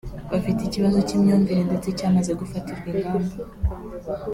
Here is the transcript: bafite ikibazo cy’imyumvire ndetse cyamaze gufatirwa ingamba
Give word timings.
bafite 0.31 0.59
ikibazo 0.63 0.97
cy’imyumvire 1.07 1.61
ndetse 1.69 1.87
cyamaze 1.97 2.31
gufatirwa 2.39 2.87
ingamba 2.93 3.35